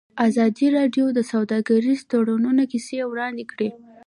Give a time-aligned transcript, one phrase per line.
[0.27, 3.69] ازادي راډیو د سوداګریز تړونونه کیسې وړاندې کړي.